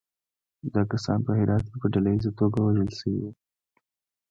[0.73, 3.31] دا کسان په هرات کې په ډلییزه توګه وژل شوي وو.